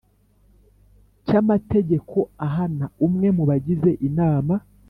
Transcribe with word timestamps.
Cy 1.25 1.33
amategeko 1.41 2.17
ahana 2.47 2.85
umwe 3.05 3.27
mu 3.37 3.43
bagize 3.49 3.91
inama 4.07 4.53